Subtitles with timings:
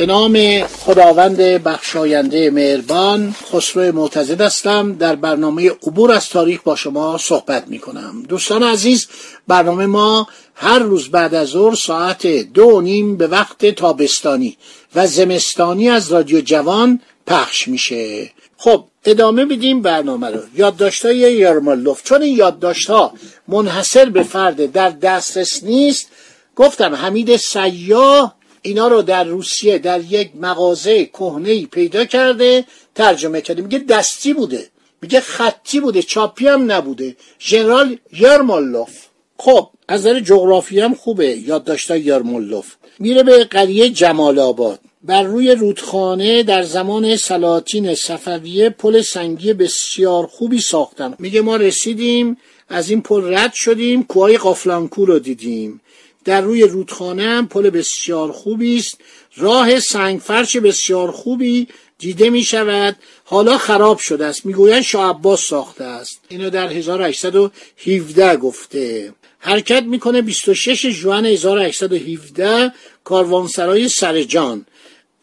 [0.00, 4.92] به نام خداوند بخشاینده مهربان خسرو معتزد هستم.
[4.92, 9.08] در برنامه عبور از تاریخ با شما صحبت می کنم دوستان عزیز
[9.48, 14.56] برنامه ما هر روز بعد از ظهر ساعت دو نیم به وقت تابستانی
[14.94, 18.30] و زمستانی از رادیو جوان پخش میشه.
[18.56, 20.40] خب ادامه بدیم برنامه رو.
[20.56, 23.12] یادداشت‌های یارمالوف چون این یادداشت‌ها
[23.48, 26.08] منحصر به فرد در دسترس نیست
[26.56, 33.62] گفتم حمید سیاه اینا رو در روسیه در یک مغازه کهنه پیدا کرده ترجمه کرده.
[33.62, 34.68] میگه دستی بوده.
[35.02, 36.02] میگه خطی بوده.
[36.02, 37.16] چاپی هم نبوده.
[37.40, 41.26] ژنرال یارمالوف خب از نظر جغرافی هم خوبه.
[41.26, 44.80] یادداشت یارمالوف میره به قریه جمال آباد.
[45.02, 51.14] بر روی رودخانه در زمان سلاطین صفویه پل سنگی بسیار خوبی ساختن.
[51.18, 52.36] میگه ما رسیدیم
[52.68, 55.80] از این پل رد شدیم کوهای قافلانکو رو دیدیم.
[56.24, 58.98] در روی رودخانه هم پل بسیار خوبی است.
[59.36, 61.68] راه سنگ فرش بسیار خوبی
[61.98, 62.96] دیده می شود.
[63.24, 64.46] حالا خراب شده است.
[64.46, 66.20] می‌گویند شاه عباس ساخته است.
[66.28, 69.14] اینو در 1817 گفته.
[69.38, 72.72] حرکت می‌کنه 26 ژوئن 1817
[73.04, 74.66] کاروانسرای سرجان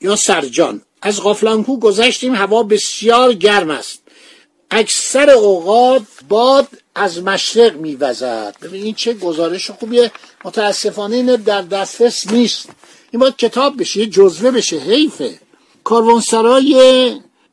[0.01, 0.81] یا سرجان.
[1.01, 2.35] از قافلانکو گذشتیم.
[2.35, 4.01] هوا بسیار گرم است.
[4.71, 8.55] اکثر اوقات باد از مشرق میوزد.
[8.61, 10.11] ببین این چه گزارش خوبیه.
[10.47, 12.69] متاسفانه این در دسترس نیست.
[13.11, 15.39] این باید کتاب بشه جزوه بشه حیفه.
[15.83, 17.11] کاروانسرای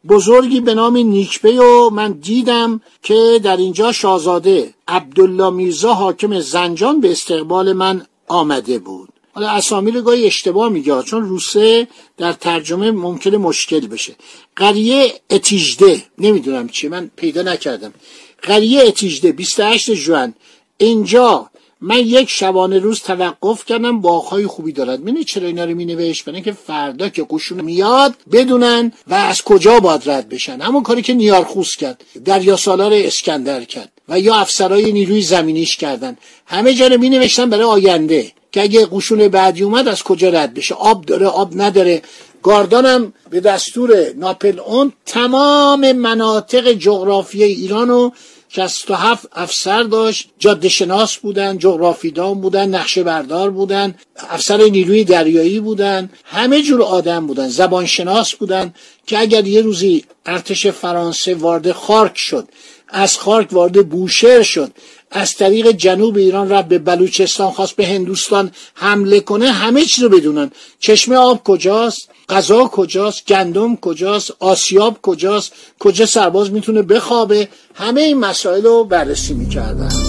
[0.08, 7.00] بزرگی به نام نیکبه و من دیدم که در اینجا شاهزاده عبدالله میرزا حاکم زنجان
[7.00, 9.08] به استقبال من آمده بود.
[9.32, 14.14] حالا اسامی رو گاهی اشتباه میگه چون روسه در ترجمه ممکنه مشکل بشه.
[14.56, 17.94] قریه اتیجده نمی‌دونم چی من پیدا نکردم.
[18.42, 20.34] قریه اتیجده 28 جوان.
[20.78, 21.50] اینجا
[21.80, 25.00] من یک شبانه روز توقف کردم باغهای خوبی دارد.
[25.00, 29.80] می‌دونی چرا اینا رو مینوشت؟ برای که فردا که قشون میاد بدونن و از کجا
[29.80, 30.60] باید رد بشن.
[30.60, 36.16] همون کاری که نیارخوس کرد دریا سالار اسکندر کرد و یا افسرای نیروی زمینیش کردن.
[36.46, 40.74] همه جا رو مینوشتن برای آینده که اگه قشون بعدی اومد از کجا رد بشه؟
[40.74, 42.02] آب داره آب نداره.
[42.42, 48.12] گاردانم به دستور ناپل اون تمام مناطق جغرافی ایران رو
[48.54, 56.10] 67 افسر داشت جاده شناس بودن جغرافیدان بودن نقشه بردار بودن افسر نیروی دریایی بودن
[56.24, 58.74] همه جور آدم بودن زبان شناس بودن
[59.06, 62.48] که اگر یه روزی ارتش فرانسه وارد خارک شد
[62.88, 64.72] از خارک وارد بوشهر شد
[65.16, 70.08] از طریق جنوب ایران رفت به بلوچستان خواست به هندوستان حمله کنه همه چیز رو
[70.08, 70.50] بدونن.
[70.78, 78.18] چشمه آب کجاست؟ غذا کجاست؟ گندم کجاست؟ آسیاب کجاست؟ کجا سرباز می‌تونه بخوابه؟ همه این
[78.18, 80.03] مسائل رو بررسی می‌کردن.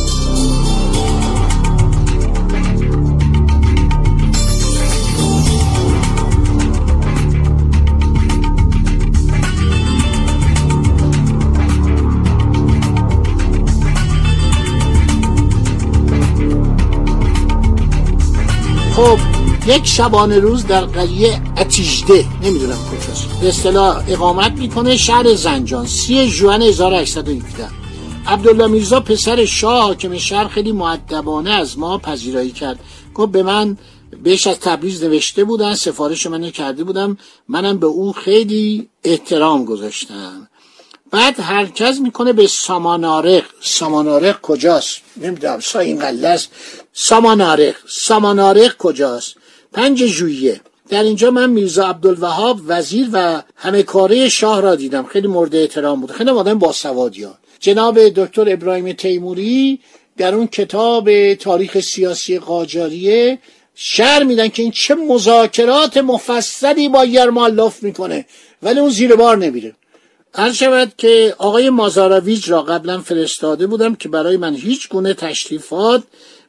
[18.95, 19.17] خب
[19.67, 23.41] یک شبانه روز در قریه اتیجده نمی‌دونم کجاست.
[23.41, 27.69] به اصطلاح اقامت می‌کنه شهر زنجان سی جوان 1817
[28.27, 32.79] عبدالله میرزا پسر شاه حاکم شهر خیلی معدبانه از ما پذیرایی کرد.
[33.15, 33.77] گفت به من
[34.23, 37.17] بهش از تبریز نوشته بودن سفارش منو کرده بودم.
[37.47, 40.47] منم به او خیلی احترام گذاشتم.
[41.11, 43.43] بعد هرکس می‌کنه به سامانارق.
[43.61, 46.49] سامانارق کجاست؟ نمی‌دونم سا این است.
[46.97, 47.75] سامانارق.
[47.87, 49.35] سامانارق کجاست؟
[49.73, 50.61] پنج ژوئیه.
[50.89, 55.03] در اینجا من میرزا عبدالوهاب وزیر و همه کاره شاه را دیدم.
[55.03, 56.11] خیلی مورد احترام بود.
[56.11, 57.37] خیلی آدم باسوادی ها.
[57.59, 59.79] جناب دکتر ابراهیم تیموری
[60.17, 63.39] در اون کتاب تاریخ سیاسی قاجاریه
[63.75, 68.25] شر میدن که این چه مذاکرات مفصلی با یرمالوف می‌کنه.
[68.63, 69.75] ولی اون زیر بار نمیره.
[70.33, 76.03] هر شود که آقای مازاراویج را قبلا فرستاده بودم که برای من هیچ گونه تشریفات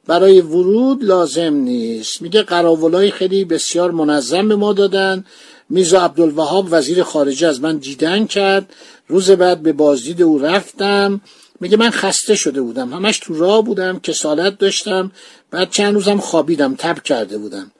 [0.07, 2.23] برای ورود لازم نیست.
[2.23, 5.25] میگه قراولای خیلی بسیار منظم به ما دادن.
[5.71, 8.73] میزا عبدالوهاب وزیر خارجه از من دیدن کرد.
[9.09, 11.21] روز بعد به بازدید او رفتم.
[11.61, 12.93] میگه من خسته شده بودم.
[12.93, 15.13] همش تو راه بودم کسالت داشتم.
[15.51, 17.73] بعد چند روزم خوابیدم تب کرده بودم.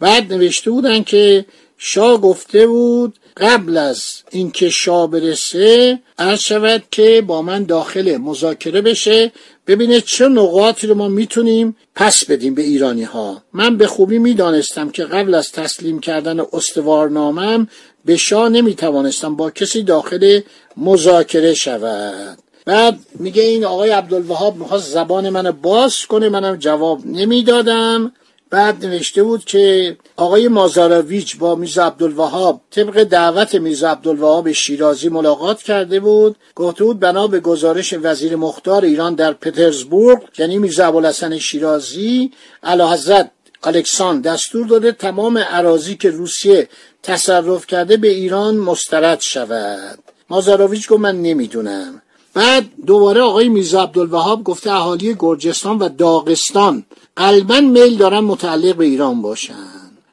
[0.00, 1.44] بعد نوشته بودن که
[1.78, 8.80] شاه گفته بود قبل از اینکه شاه برسه عرض شود که با من داخل مذاکره
[8.80, 9.32] بشه.
[9.66, 14.90] ببینه چه نقاطی رو ما می‌تونیم پس بدیم به ایرانی ها من به خوبی می‌دانستم
[14.90, 17.68] که قبل از تسلیم کردن استوارنامم
[18.04, 20.40] به شاه نمی‌توانستم با کسی داخل
[20.76, 22.38] مذاکره شود.
[22.64, 28.12] بعد میگه این آقای عبدالوهاب می‌خواست زبان من باز کنه منم جواب نمی‌دادم.
[28.52, 35.62] بعد نوشته بود که آقای مازاراویچ با میرزا عبدالوهاب طبق دعوت میرزا عبدالوهاب شیرازی ملاقات
[35.62, 36.36] کرده بود.
[36.54, 42.30] گفته بود بنا به گزارش وزیر مختار ایران در پترزبورگ یعنی میرزا ابوالحسن شیرازی
[42.64, 43.30] حضرت
[43.62, 46.68] الکساندر دستور داده تمام عراضی که روسیه
[47.02, 49.98] تصرف کرده به ایران مسترد شود.
[50.30, 52.02] مازاراویچ گفت من نمی‌دونم.
[52.34, 56.84] بعد دوباره آقای میرزا عبدالوهاب گفته اهالی گرجستان و داغستان
[57.16, 59.54] قلبا میل دارن متعلق به ایران باشن.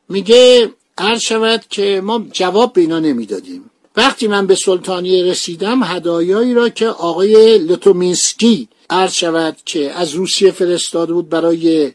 [0.10, 0.70] میگه
[1.00, 3.64] هر شود که ما جواب به اینا نمی‌دادیم.
[3.98, 10.52] وقتی من به سلطانیه رسیدم هدایایی را که آقای لتومینسکی عرض شود که از روسیه
[10.52, 11.92] فرستاده بود برای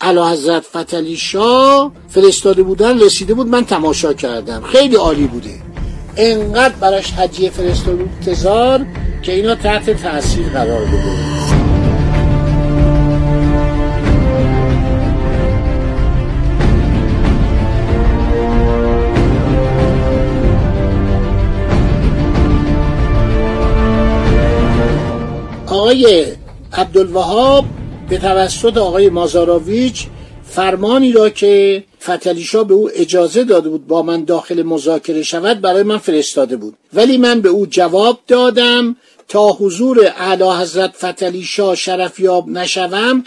[0.00, 4.62] علا حضرت فتلی شاه فرستاده بودن رسیده بود من تماشا کردم.
[4.62, 5.62] خیلی عالی بوده.
[6.16, 8.86] انقدر براش هدیه فرستاده بود تزار
[9.22, 11.48] که اینا تحت تاثیر قرار بده.
[25.66, 26.26] آقای
[26.72, 27.64] عبدالوهاب
[28.08, 30.06] به توسط آقای مازاراویچ
[30.44, 35.82] فرمانی را که فتلیشا به او اجازه داده بود با من داخل مذاکره شود برای
[35.82, 36.74] من فرستاده بود.
[36.92, 38.96] ولی من به او جواب دادم
[39.28, 43.24] تا حضور اعلی حضرت فتلیشا شرفیاب نشوم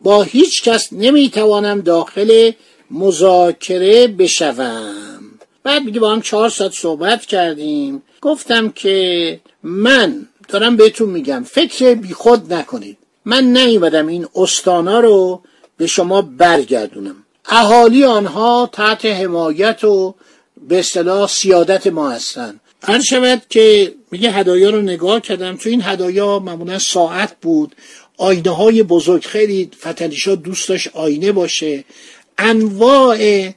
[0.00, 2.50] با هیچ کس نمی‌توانم داخل
[2.90, 5.20] مذاکره بشوم.
[5.62, 8.02] بعد میگه با هم چهار ساعت صحبت کردیم.
[8.20, 12.98] گفتم که من دارم بهتون میگم فکر بیخود نکنید.
[13.24, 15.42] من نیومدم این استانا رو
[15.76, 17.16] به شما برگردونم.
[17.50, 20.14] اهالی آنها تحت حمایت و
[20.68, 25.56] به اصطلاح سیادت ما هستن هر شود که میگه هدایا رو نگاه کردم.
[25.56, 27.76] تو این هدایا معمولا ساعت بود.
[28.16, 29.24] آینه های بزرگ.
[29.24, 31.84] خیلی فتلیشا دوست داشت آینه باشه.
[32.38, 33.48] انواع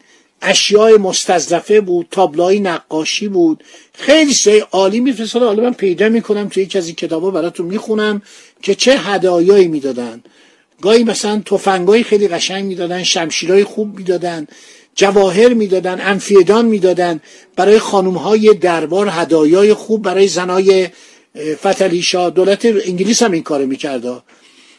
[0.41, 2.07] اشیاء مستظرفه بود.
[2.11, 3.63] تابلوهای نقاشی بود.
[3.93, 5.43] خیلی سه عالی میفرستاد.
[5.43, 8.21] حالا من پیدا می‌کنم توی یکی از این کتابا براتون می‌خونم
[8.61, 10.23] که چه هدایایی می‌دادن.
[10.81, 14.47] گاهی مثلا تفنگای خیلی قشنگ می‌دادن شمشیرای خوب می‌دادن
[14.95, 17.21] جواهر می‌دادن انفیدان می‌دادن.
[17.55, 20.87] برای خانم های دربار هدایای خوب برای زنای
[21.55, 24.13] فتلیشا دولت انگلیس هم این کارو می‌کرده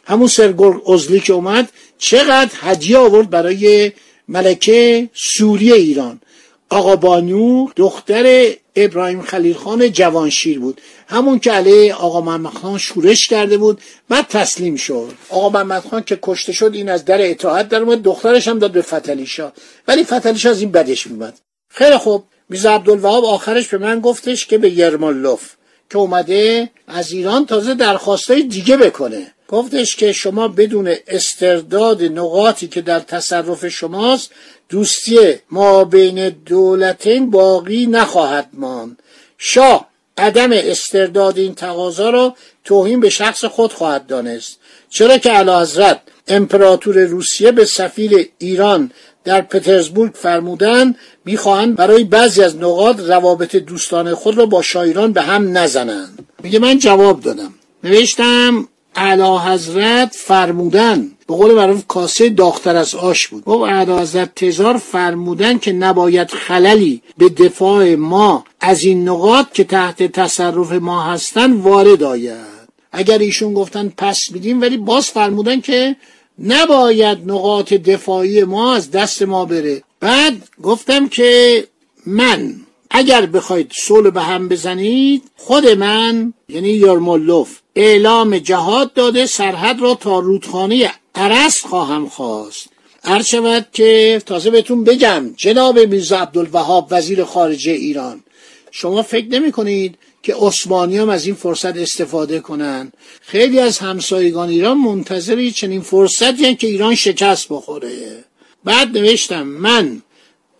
[0.05, 3.91] همون سرگرگ ازلی که اومد چقدر هدیه آورد برای
[4.27, 6.21] ملکه سوری ایران.
[6.69, 10.81] آقا بانو دختر ابراهیم خلیل خان جوانشیر بود.
[11.07, 15.13] همون که علیه آقا محمد خان شورش کرده بود بعد تسلیم شد.
[15.29, 18.71] آقا محمد خان که کشته شد این از در اطاعت در اومد دخترش هم داد
[18.71, 19.51] به فتلیشا
[19.87, 21.39] ولی فتلیشا از این بدش میمد
[21.69, 22.23] خیلی خوب.
[22.49, 25.51] میز عبدالوهاب آخرش به من گفتش که به یرمالوف
[25.89, 29.34] که اومده از ایران تازه درخواستای دیگه بکنه.
[29.47, 34.31] گفتش که شما بدون استرداد نقاطی که در تصرف شماست
[34.69, 35.19] دوستی
[35.51, 38.99] ما بین دولتین باقی نخواهد ماند.
[39.37, 39.87] شاه
[40.17, 44.59] عدم استرداد این تقاضا را توهین به شخص خود خواهد دانست.
[44.89, 48.91] چرا که علا حضرت امپراتور روسیه به سفیر ایران
[49.23, 55.21] در پترزبورگ فرمودند می‌خواهند برای بعضی از نقاط روابط دوستانه خود را با شایران به
[55.21, 56.25] هم نزنند.
[56.43, 57.53] میگه من جواب دادم.
[57.83, 61.11] نوشتم اعلی حضرت فرمودن.
[61.27, 63.43] به قول معروف کاسه داختر از آش بود.
[63.43, 69.63] گفت اعلی حضرت تزار فرمودن که نباید خللی به دفاع ما از این نقاط که
[69.63, 72.55] تحت تصرف ما هستن وارد آید.
[72.91, 75.95] اگر ایشون گفتن پس بدیم ولی باز فرمودن که
[76.39, 79.83] نباید نقاط دفاعی ما از دست ما بره.
[79.99, 81.63] بعد گفتم که
[82.05, 82.55] من
[82.89, 89.95] اگر بخواید صلح به هم بزنید خود من یعنی یارمولوف اعلام جهاد داده سرحد را
[89.95, 92.69] تا رودخانه عرس خواهم خواست.
[93.03, 98.23] هر شود که تازه بهتون بگم جناب میرزا عبدالوهاب وزیر خارجه ایران
[98.71, 104.49] شما فکر نمی کنید که عثمانی هم از این فرصت استفاده کنند خیلی از همسایگان
[104.49, 108.23] ایران منتظری چنین فرصتی که ایران شکست بخوره.
[108.63, 110.01] بعد نوشتم من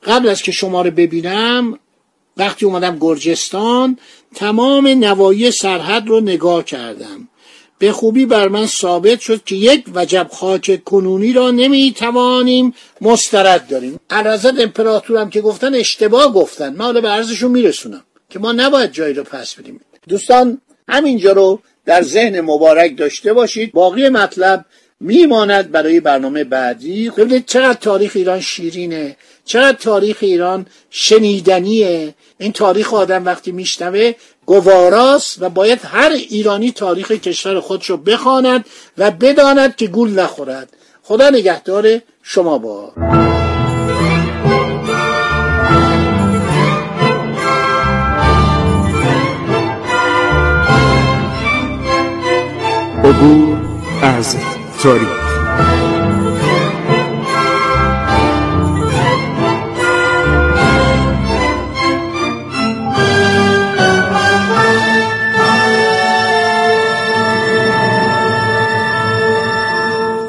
[0.04, 1.80] قبل از که شما رو ببینم
[2.38, 3.98] وقتی اومدم گرجستان
[4.36, 7.28] تمام نوایی سرحد رو نگاه کردم.
[7.80, 14.00] به خوبی بر من ثابت شد که یک وجب خاک کنونی را نمی‌توانیم مسترد داریم.
[14.12, 16.74] حضرت امپراتور هم که گفتن اشتباه گفتن.
[16.74, 19.82] من حالا به عرضشون میرسونم که ما نباید جایی رو پس بدیم.
[20.10, 23.72] دوستان همینجا رو در ذهن مبارک داشته باشید.
[23.72, 24.66] باقی مطلب
[25.00, 27.10] میماند برای برنامه بعدی.
[27.10, 29.18] ببینید چقدر تاریخ ایران شیرینه.
[29.46, 34.14] چقدر تاریخ ایران شنیدنیه؟ این تاریخ آدم وقتی میشنوه
[34.46, 38.66] گواراست و باید هر ایرانی تاریخ کشور خودش رو بخواند
[38.98, 40.70] و بداند که گول نخورد.
[41.04, 42.94] خدا نگهدار شما با.
[53.04, 53.58] عبور
[54.02, 54.38] از
[54.84, 55.25] تاریخ.